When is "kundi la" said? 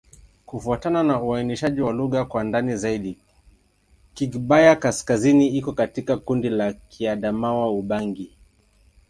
6.17-6.73